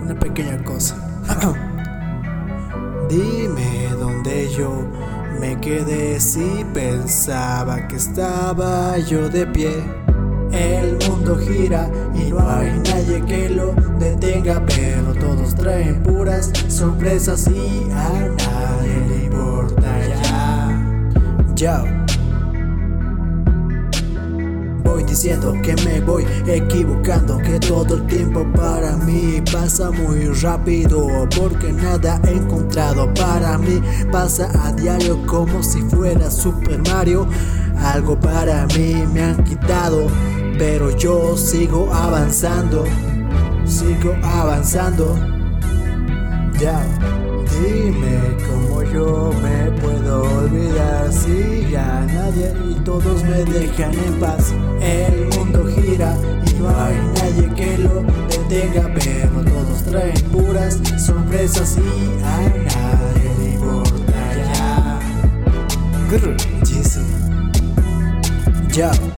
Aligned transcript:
Una 0.00 0.14
pequeña 0.14 0.62
cosa. 0.62 0.94
Dime 3.08 3.88
dónde 3.98 4.48
yo 4.56 4.84
me 5.40 5.60
quedé 5.60 6.20
si 6.20 6.64
pensaba 6.72 7.88
que 7.88 7.96
estaba 7.96 8.96
yo 8.98 9.28
de 9.28 9.44
pie. 9.48 9.72
El 10.52 10.98
mundo 11.08 11.36
gira 11.36 11.90
y 12.14 12.30
no 12.30 12.48
hay 12.48 12.78
nadie 12.78 13.24
que 13.26 13.48
lo 13.48 13.72
detenga, 13.98 14.62
pero 14.66 15.12
todos 15.14 15.56
traen 15.56 16.00
puras 16.04 16.52
sorpresas 16.68 17.48
y 17.48 17.90
a 17.90 18.28
nadie 18.38 19.00
le 19.08 19.24
importa 19.24 19.88
ya. 21.56 21.95
Diciendo 25.16 25.54
que 25.62 25.74
me 25.76 25.98
voy 26.02 26.26
equivocando, 26.46 27.38
que 27.38 27.58
todo 27.58 27.94
el 27.94 28.06
tiempo 28.06 28.46
para 28.54 28.98
mí 28.98 29.42
pasa 29.50 29.90
muy 29.90 30.26
rápido, 30.42 31.26
porque 31.34 31.72
nada 31.72 32.20
he 32.24 32.32
encontrado 32.32 33.08
para 33.14 33.56
mí. 33.56 33.80
Pasa 34.12 34.50
a 34.62 34.72
diario 34.72 35.26
como 35.26 35.62
si 35.62 35.80
fuera 35.80 36.30
Super 36.30 36.82
Mario. 36.92 37.26
Algo 37.78 38.20
para 38.20 38.66
mí 38.76 39.06
me 39.14 39.22
han 39.22 39.42
quitado, 39.42 40.06
pero 40.58 40.94
yo 40.98 41.34
sigo 41.34 41.90
avanzando, 41.94 42.84
sigo 43.64 44.12
avanzando. 44.22 45.16
Ya, 46.60 46.84
dime 47.58 48.36
cómo 48.50 48.82
yo 48.82 49.30
y 52.36 52.74
todos 52.84 53.22
me 53.24 53.44
dejan 53.44 53.92
en 53.92 54.20
paz. 54.20 54.52
El 54.80 55.28
mundo 55.36 55.66
gira 55.74 56.16
y 56.46 56.54
no 56.54 56.68
hay 56.68 56.96
nadie 57.14 57.54
que 57.54 57.78
lo 57.78 58.02
detenga, 58.28 58.90
pero 58.94 59.42
todos 59.42 59.82
traen 59.84 60.20
puras 60.30 60.80
sorpresas 60.98 61.78
y 61.78 62.22
a 62.22 62.40
nadie 62.40 63.34
le 63.38 63.54
importa 63.54 64.34
ya. 64.54 65.00
Grr. 66.10 66.36
Ya. 68.72 68.90